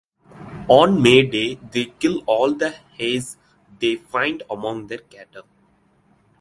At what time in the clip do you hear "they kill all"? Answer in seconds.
1.69-2.55